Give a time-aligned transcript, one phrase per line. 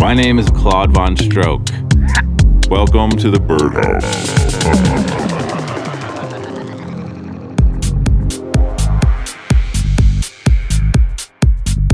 [0.00, 1.68] My name is Claude Von Stroke.
[2.70, 4.30] Welcome to the Birdhouse.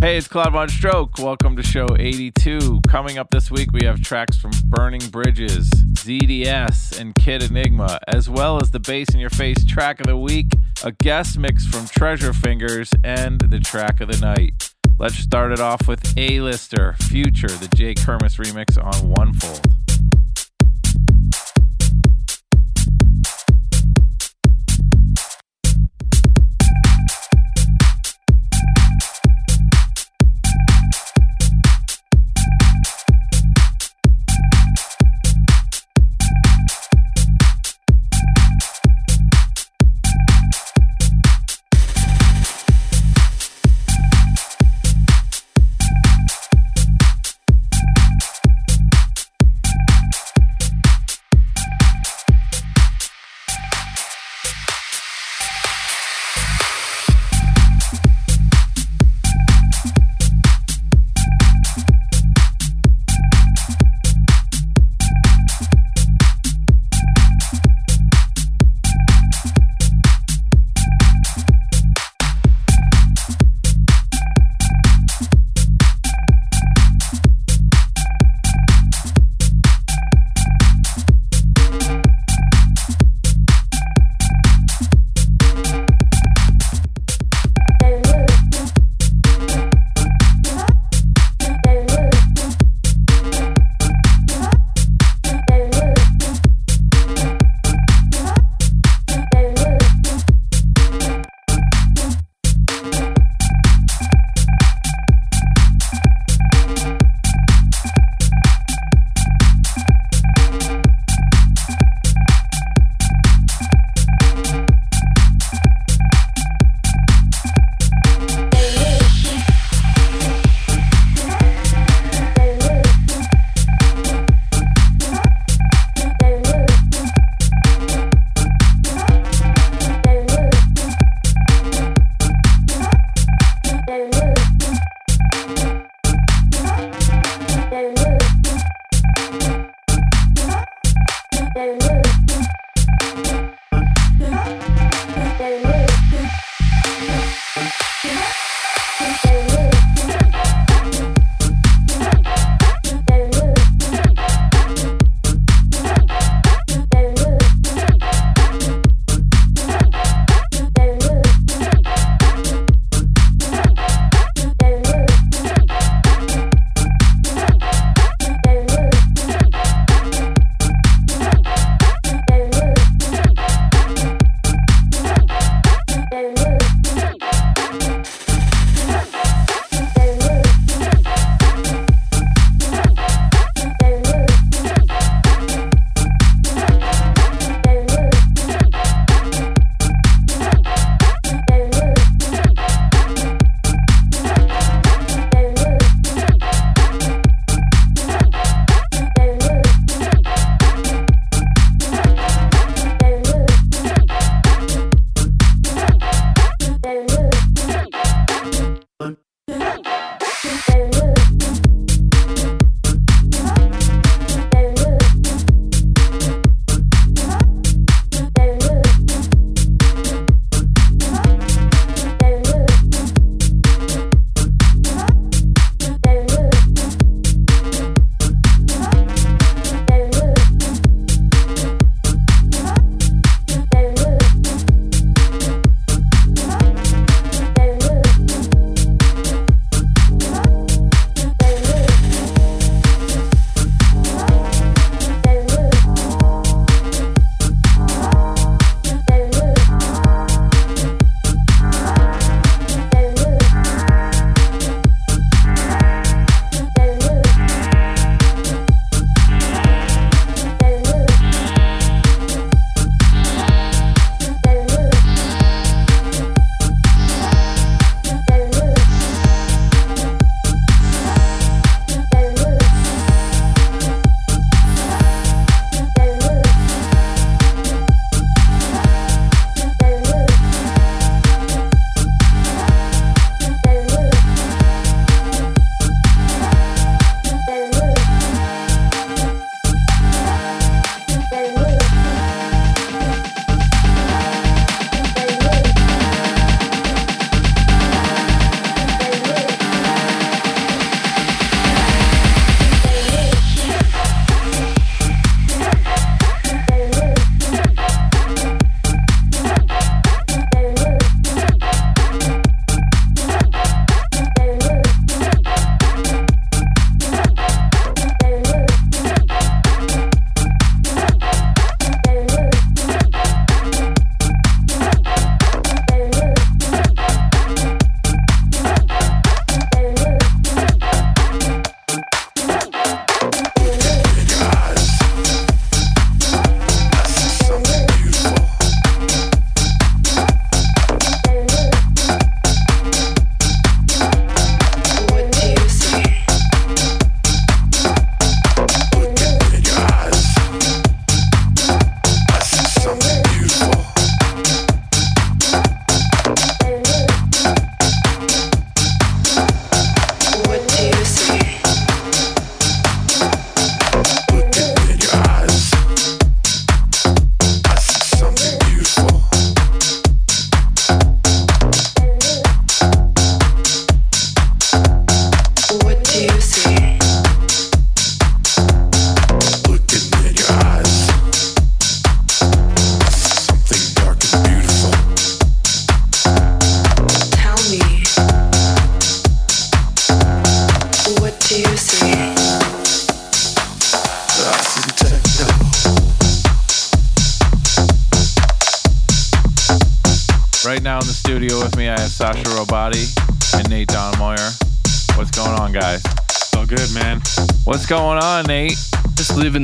[0.01, 1.19] Hey, it's Claude Von Stroke.
[1.19, 2.83] Welcome to show 82.
[2.87, 8.31] Coming up this week, we have tracks from Burning Bridges, ZDS, and Kid Enigma, as
[8.31, 10.53] well as the Bass in Your Face track of the week,
[10.85, 14.76] a guest mix from Treasure Fingers, and the track of the night.
[14.99, 19.35] Let's start it off with A-Lister, Future, the Jay Hermes remix on One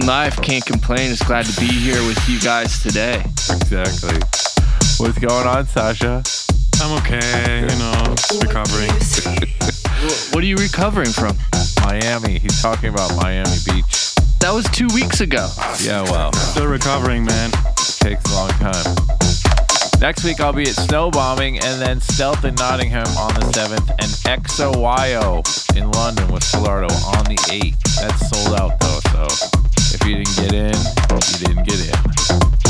[0.07, 1.11] life, can't complain.
[1.11, 3.21] Just glad to be here with you guys today.
[3.51, 4.19] Exactly.
[4.99, 6.23] What's going on, Sasha?
[6.81, 8.91] I'm okay, you know, recovering.
[10.33, 11.37] What are you recovering from?
[11.83, 12.41] Miami.
[12.41, 14.15] He's talking about Miami Beach.
[14.41, 15.49] That was two weeks ago.
[15.81, 17.51] Yeah, well, Still recovering, man.
[17.51, 18.97] It takes a long time.
[20.01, 24.43] Next week I'll be at Snowbombing and then Stealth in Nottingham on the 7th and
[24.43, 28.01] XOYO in London with Solardo on the 8th.
[28.01, 29.62] That's sold out though, so
[29.95, 30.75] if you didn't get in,
[31.31, 32.62] you didn't get in.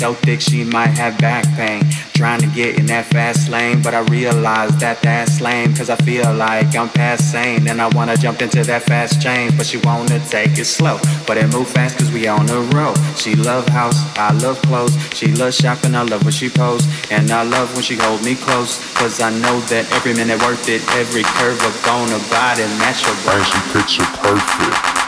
[0.00, 1.82] So thick she might have back pain.
[2.14, 5.74] Trying to get in that fast lane, but I realize that that's lame.
[5.74, 7.68] Cause I feel like I'm past sane.
[7.68, 10.96] And I wanna jump into that fast change, but she wanna take it slow.
[11.26, 12.96] But it move fast cause we on the road.
[13.18, 14.96] She love house, I love clothes.
[15.12, 16.86] She love shopping, I love when she pose.
[17.10, 18.80] And I love when she hold me close.
[18.94, 20.80] Cause I know that every minute worth it.
[20.96, 24.99] Every curve of gonna body your And she picture perfect.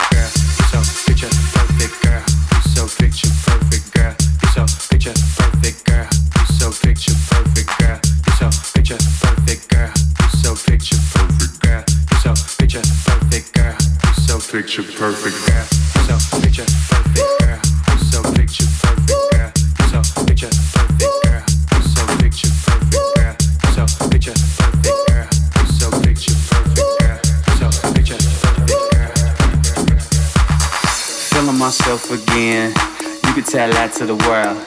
[33.63, 34.59] Tell that to the world.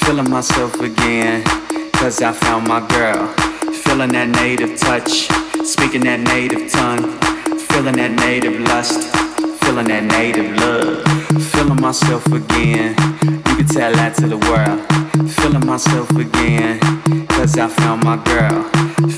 [0.00, 1.44] Feeling myself again.
[1.92, 3.26] Cause I found my girl.
[3.84, 5.28] Feeling that native touch.
[5.66, 7.04] Speaking that native tongue.
[7.68, 9.00] Feeling that native lust.
[9.60, 11.04] Feeling that native love.
[11.52, 12.96] Feeling myself again.
[13.20, 14.80] You can tell that to the world.
[15.36, 16.80] Feeling myself again.
[17.28, 18.62] Cause I found my girl.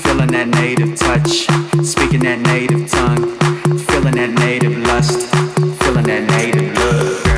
[0.03, 1.47] Feeling that native touch.
[1.87, 3.23] Speaking that native tongue.
[3.87, 5.19] Feeling that native lust.
[5.83, 7.30] Feeling that native love.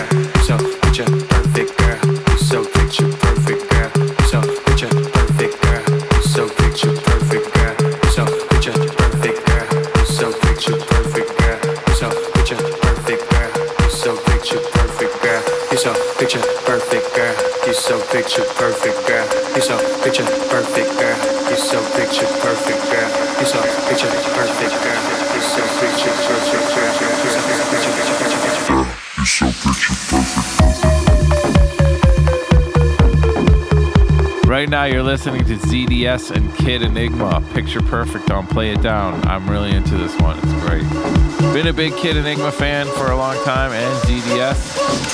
[35.13, 37.39] Listening to ZDS and Kid Enigma.
[37.53, 39.23] Picture Perfect on Play It Down.
[39.27, 40.39] I'm really into this one.
[40.39, 41.53] It's great.
[41.53, 45.12] Been a big Kid Enigma fan for a long time and ZDS.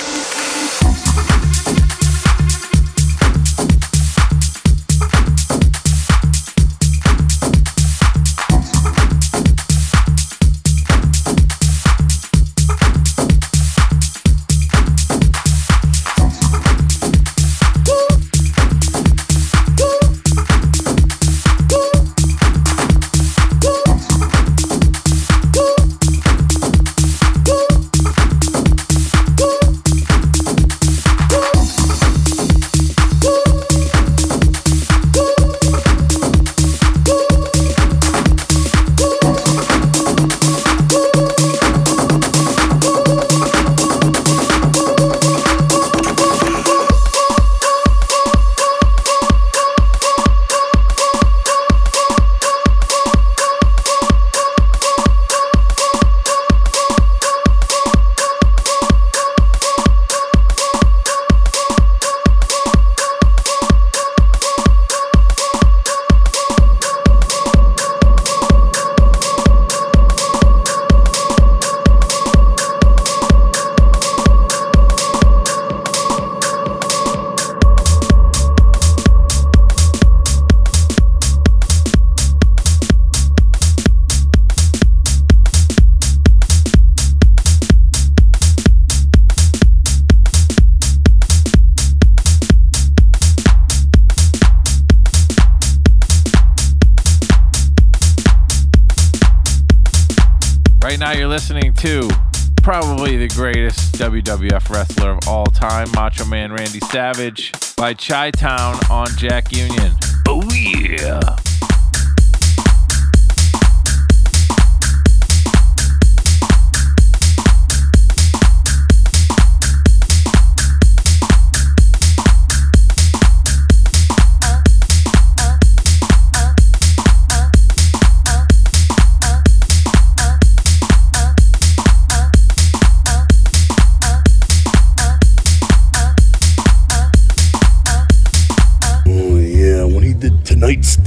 [107.89, 109.78] By Chi Town on Jack Union.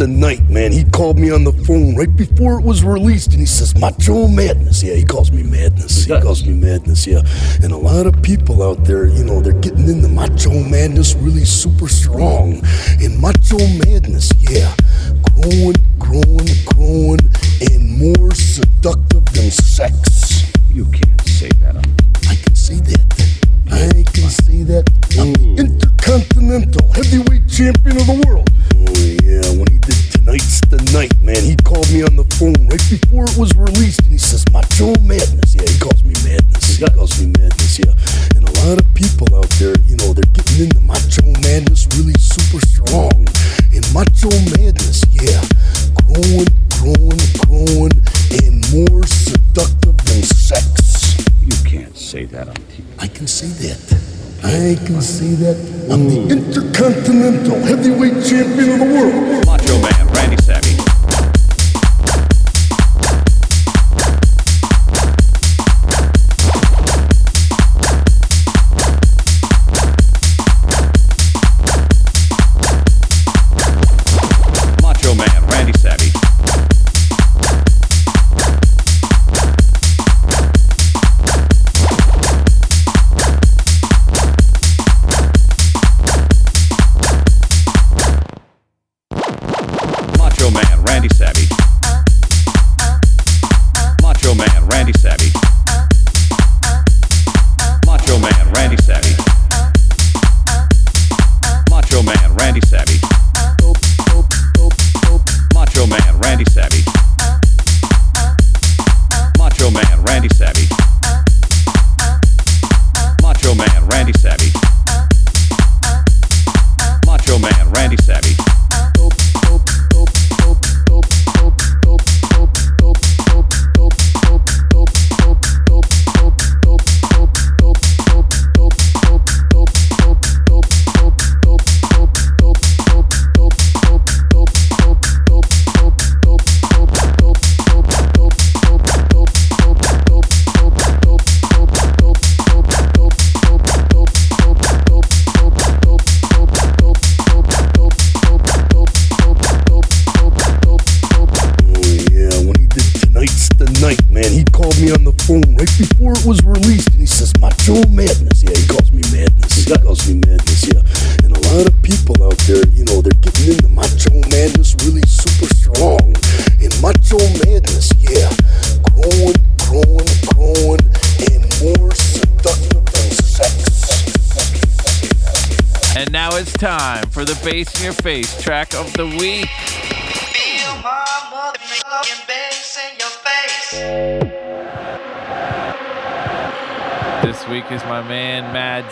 [0.02, 3.38] The Night, man, he called me on the phone right before it was released and
[3.38, 4.82] he says, Macho Madness.
[4.82, 6.06] Yeah, he calls me Madness.
[6.06, 7.22] He calls me Madness, yeah.
[7.62, 11.44] And a lot of people out there, you know, they're getting into Macho Madness really
[11.44, 12.60] super strong.
[13.00, 14.74] And Macho Madness, yeah,
[15.22, 16.51] growing, growing, growing,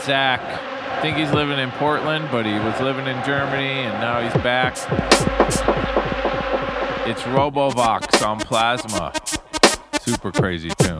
[0.04, 0.40] Zach.
[0.40, 4.42] I think he's living in Portland, but he was living in Germany and now he's
[4.42, 4.76] back.
[7.06, 9.12] It's Robovox on Plasma.
[10.00, 10.99] Super crazy tune.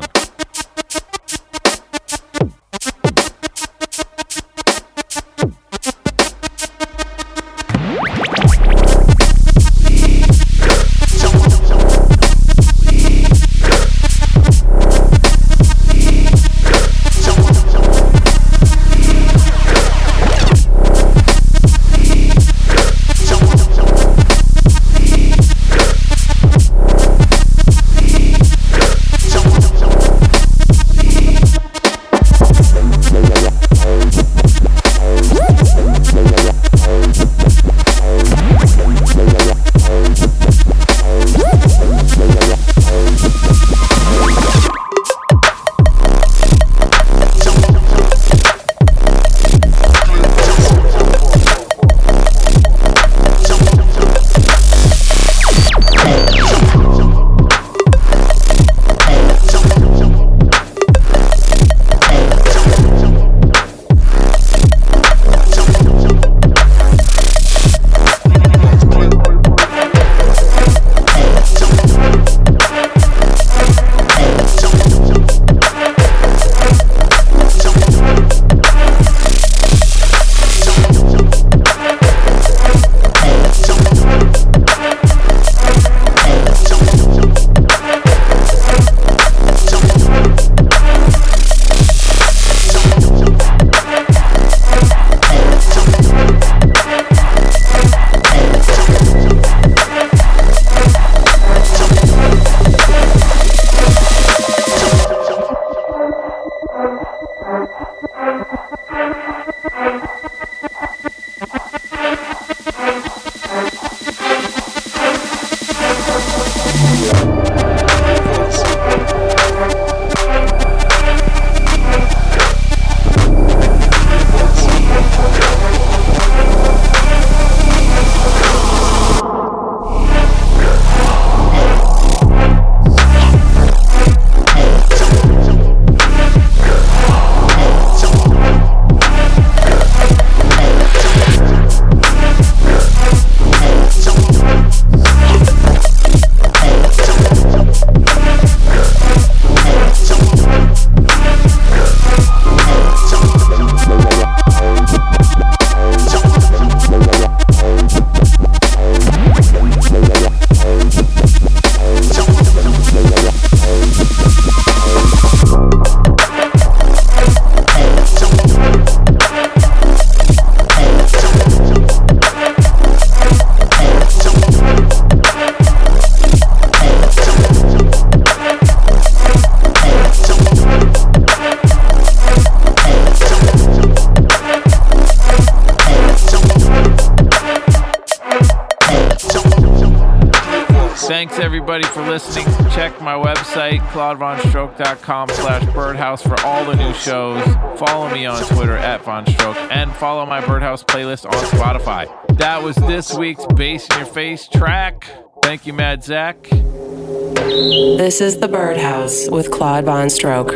[194.01, 197.45] claudevonstroke.com slash birdhouse for all the new shows.
[197.79, 202.09] Follow me on Twitter at Vonstroke and follow my Birdhouse playlist on Spotify.
[202.39, 205.07] That was this week's Bass in Your Face track.
[205.43, 206.43] Thank you, Mad Zach.
[206.45, 210.53] This is The Birdhouse with Claude Von Stroke.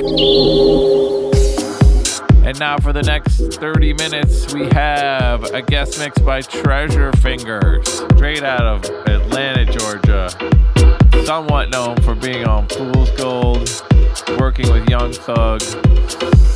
[2.46, 7.90] And now for the next 30 minutes, we have a guest mix by Treasure Fingers,
[8.16, 10.30] straight out of Atlanta, Georgia.
[11.24, 13.82] Somewhat known for being on Fool's Gold,
[14.38, 15.62] working with Young Thug.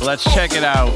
[0.03, 0.93] Let's check it out.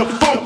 [0.00, 0.39] The funk.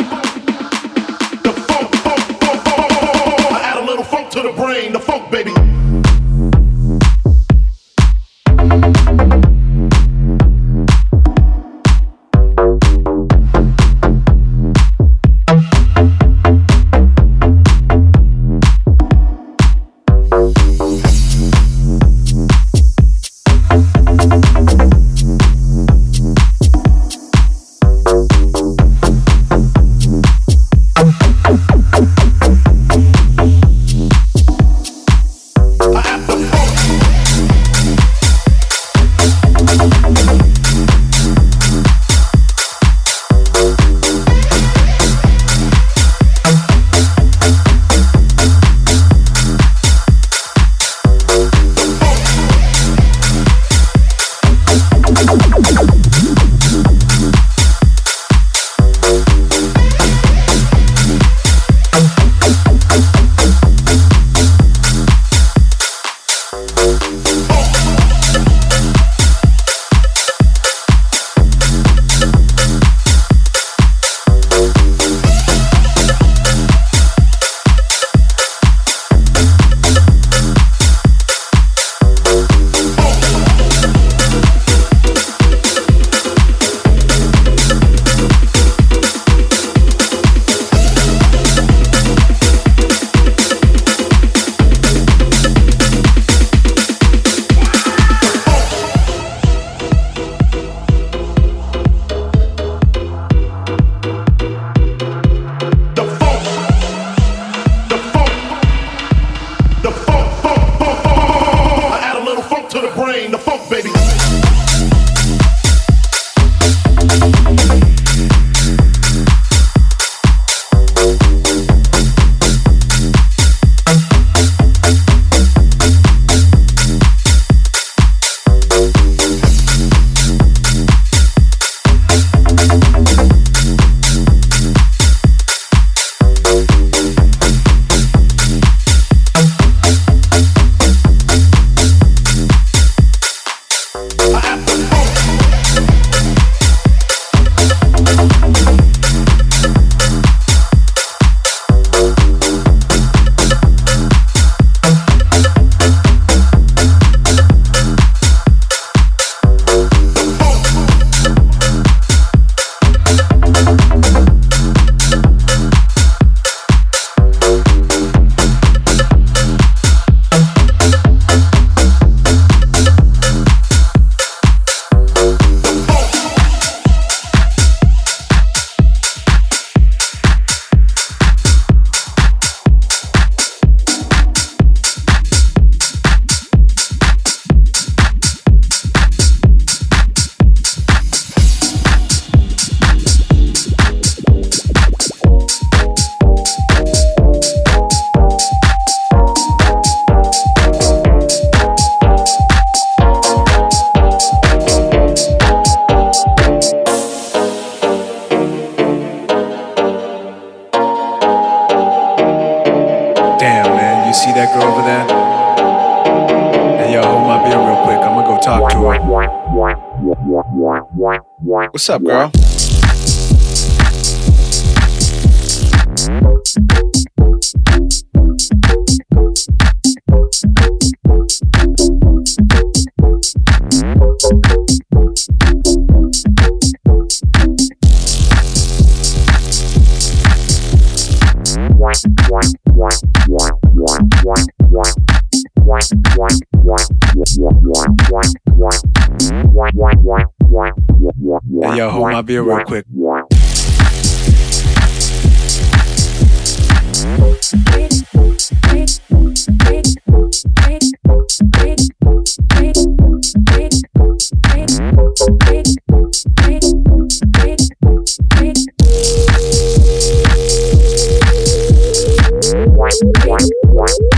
[251.62, 252.86] Hey, yo, hold my beer real quick.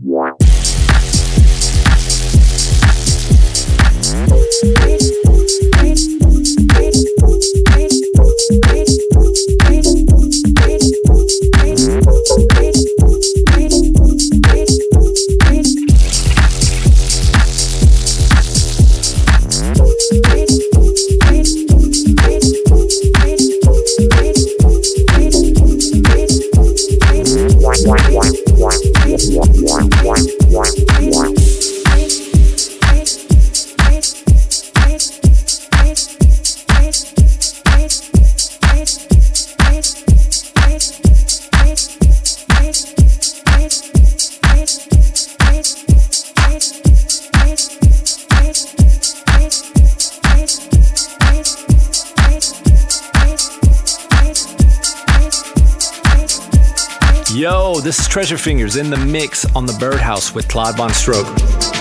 [57.83, 61.72] This is Treasure Fingers in the mix on the Birdhouse with Claude Von Stroke.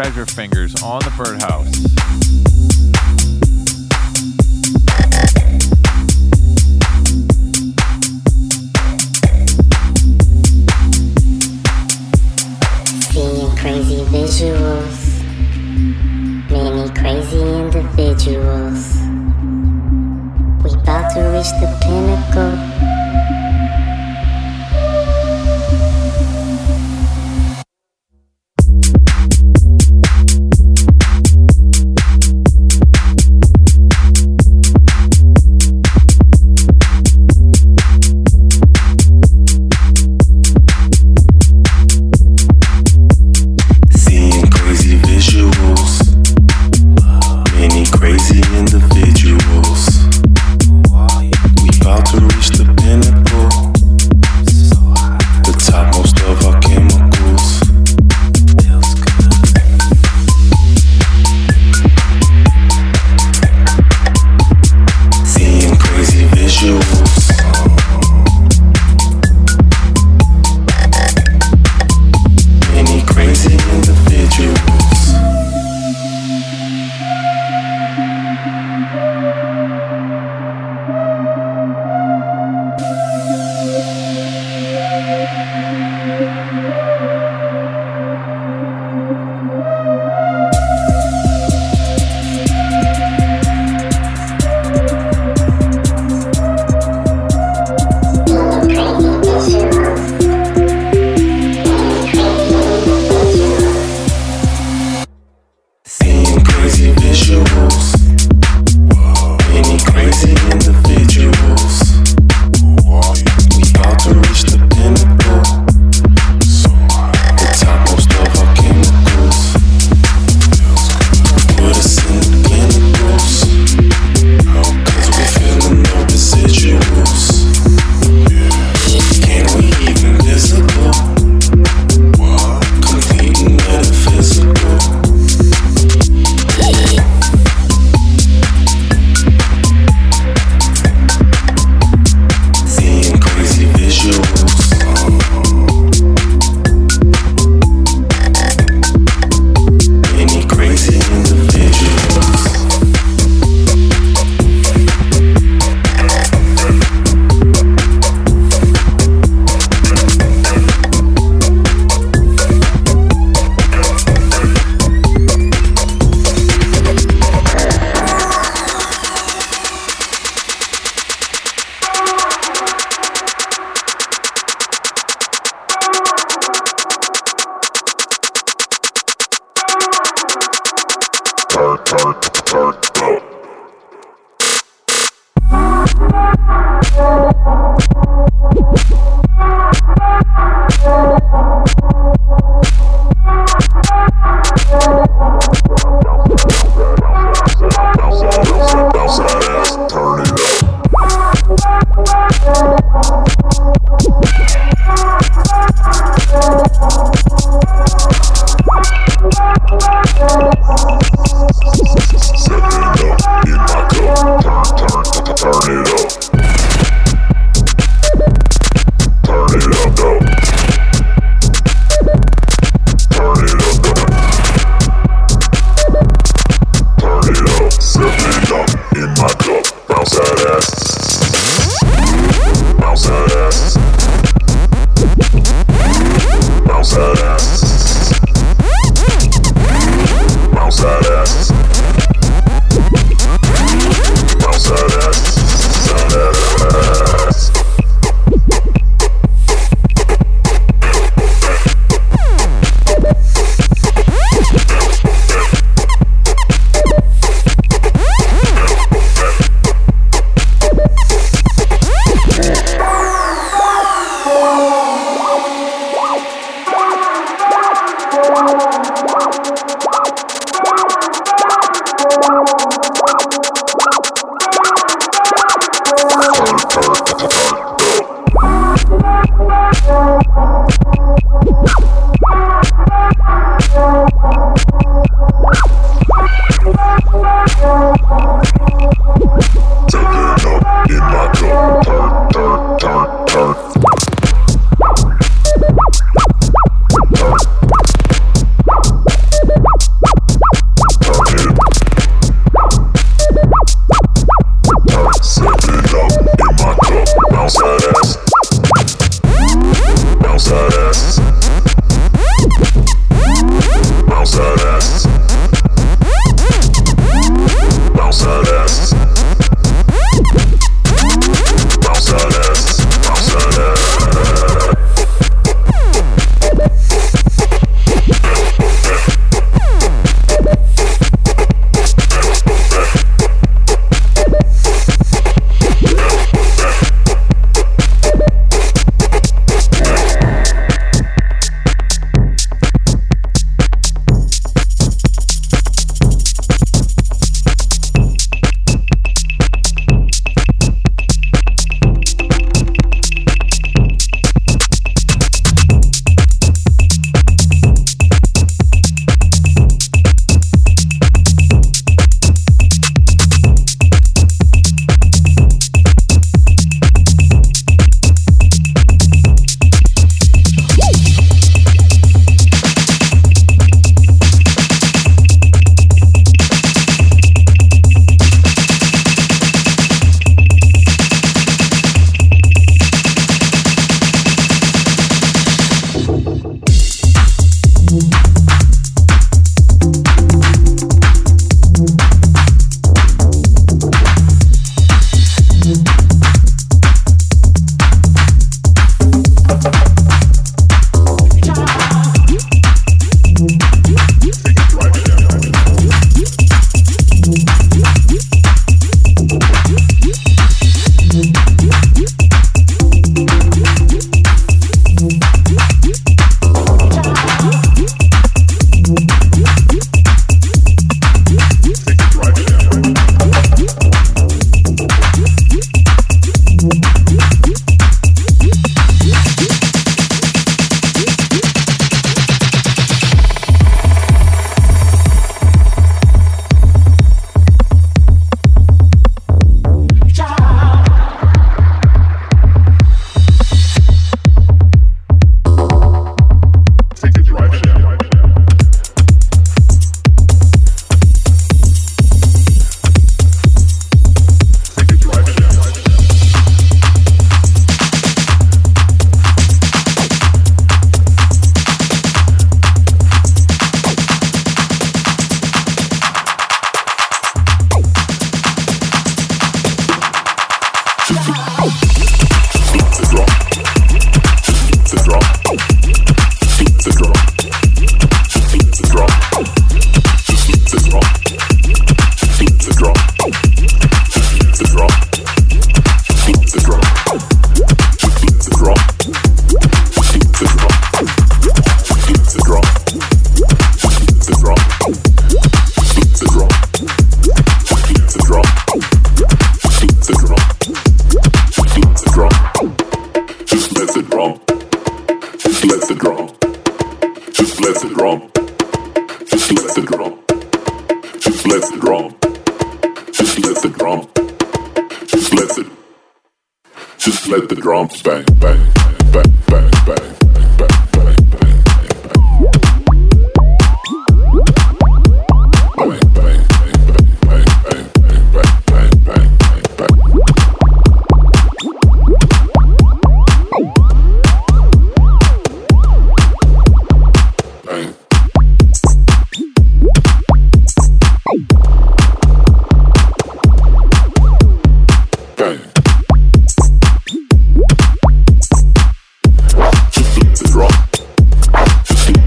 [0.00, 1.89] Treasure Fingers on the Birdhouse.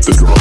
[0.06, 0.32] the drum.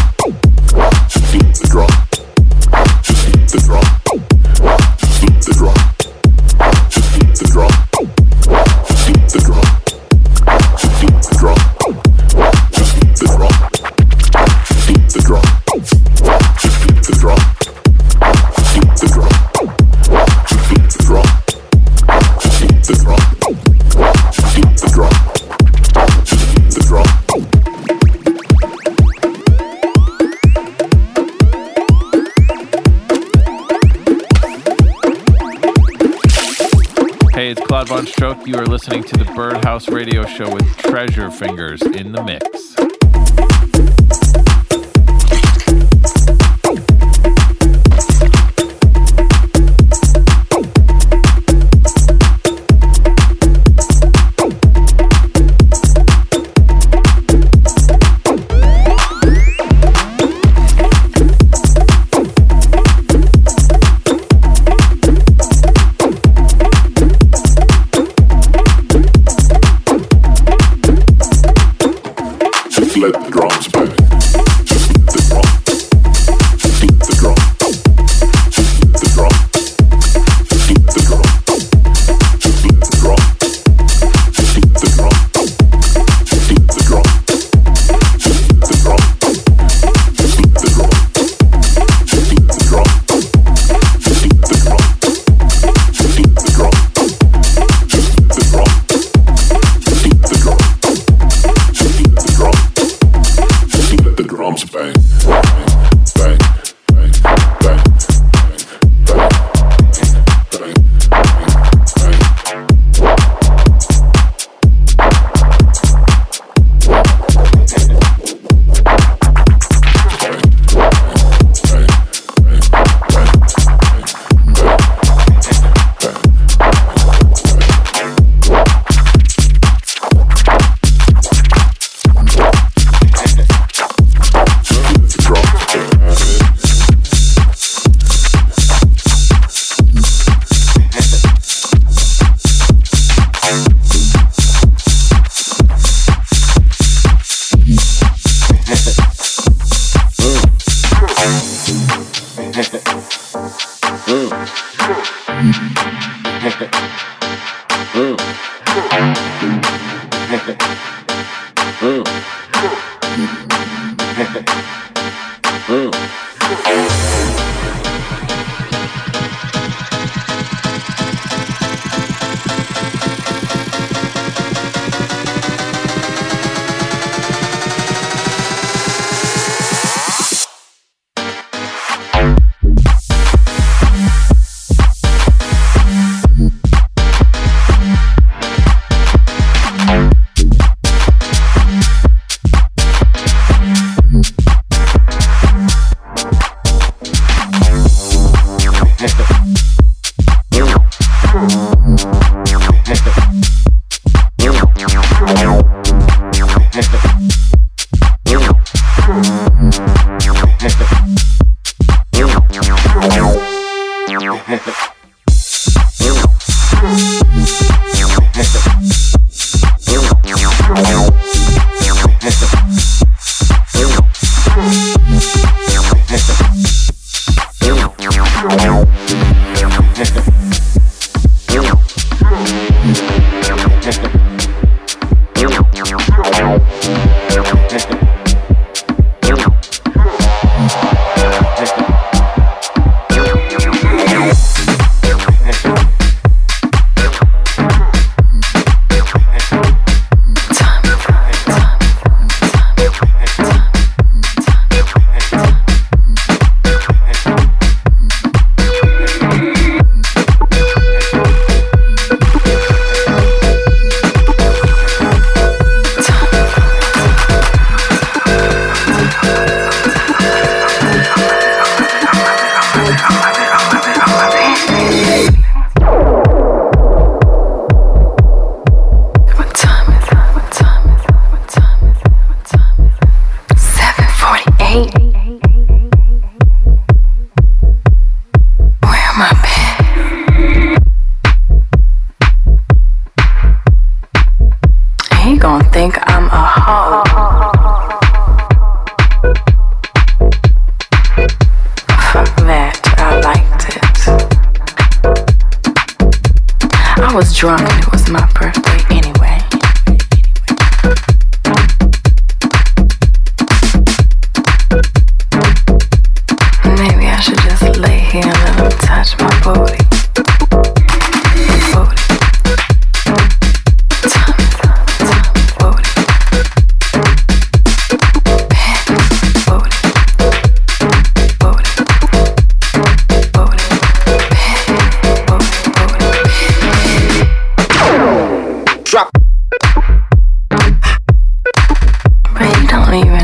[39.93, 42.52] radio show with Treasure Fingers in the mix.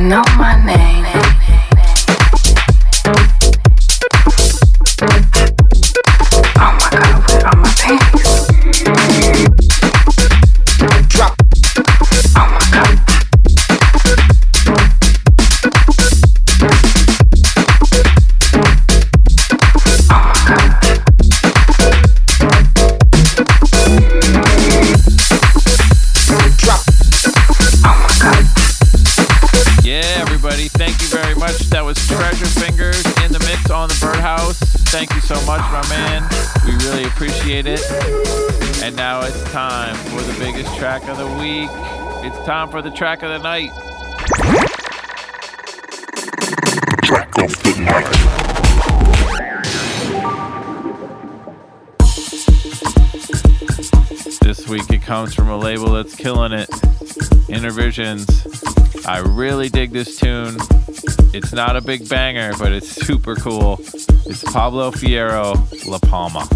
[0.08, 0.67] Don't even
[40.58, 41.70] biggest track of the week.
[42.26, 43.70] It's time for the track of the night.
[47.04, 48.04] Track of the night.
[54.40, 56.68] This week it comes from a label that's killing it.
[57.48, 58.26] Innervisions.
[59.06, 60.56] I really dig this tune.
[61.32, 63.78] It's not a big banger, but it's super cool.
[64.26, 65.54] It's Pablo Fierro,
[65.86, 66.48] La Palma.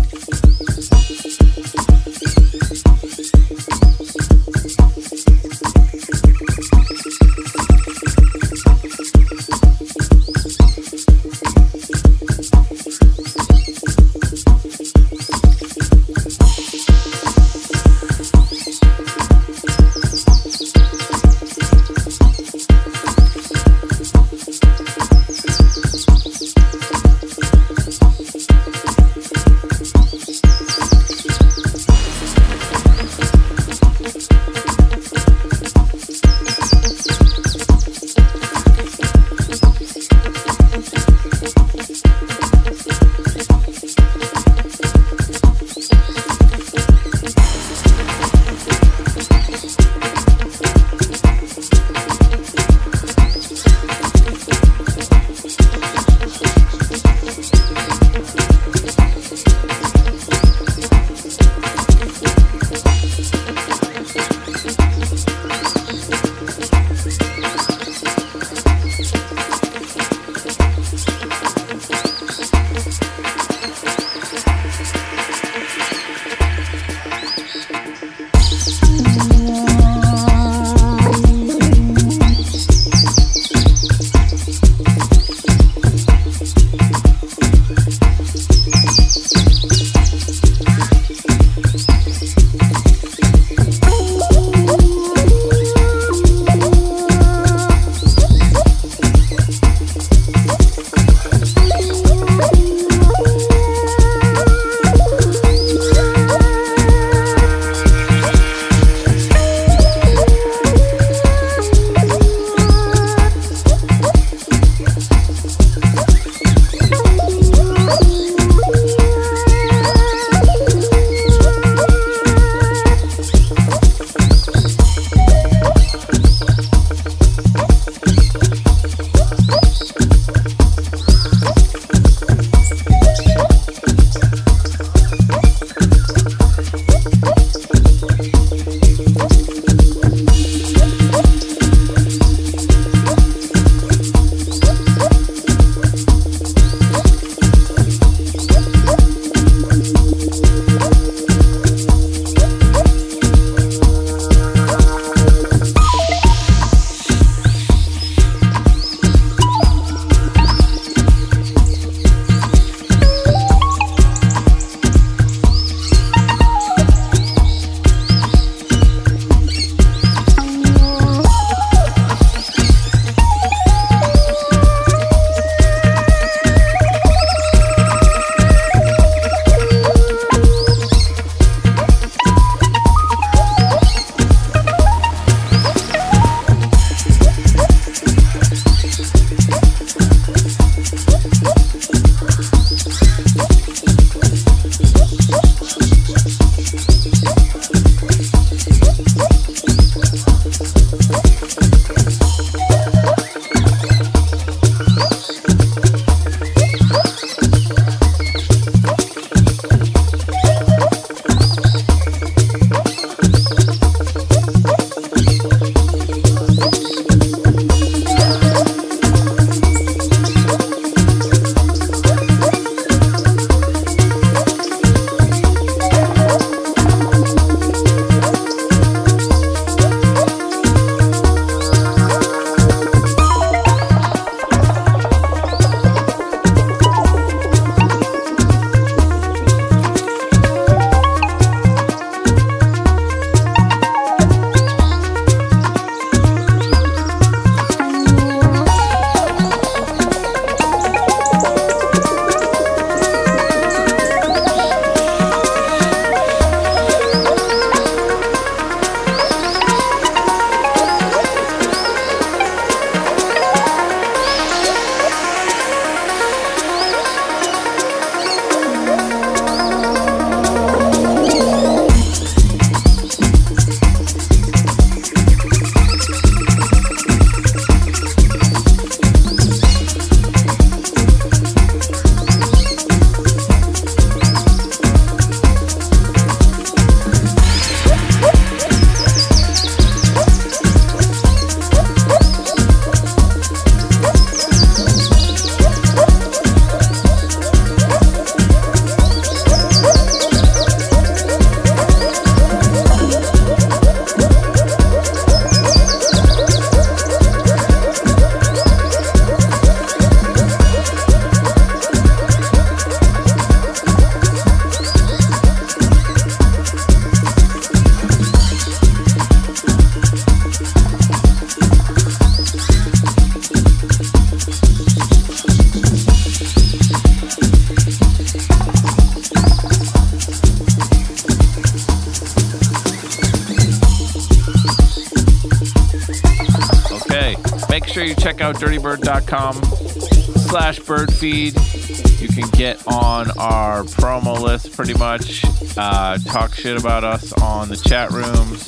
[338.53, 342.21] Out dirtybird.com slash birdfeed.
[342.21, 345.45] You can get on our promo list pretty much,
[345.77, 348.65] uh, talk shit about us on the chat rooms,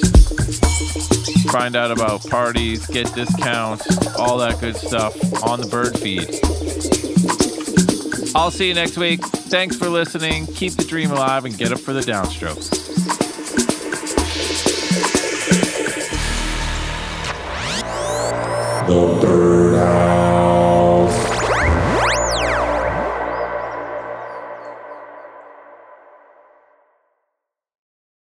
[1.50, 5.14] find out about parties, get discounts, all that good stuff
[5.44, 6.28] on the bird feed.
[8.36, 9.24] I'll see you next week.
[9.24, 10.46] Thanks for listening.
[10.46, 12.84] Keep the dream alive and get up for the downstroke.
[18.86, 19.53] The Bird.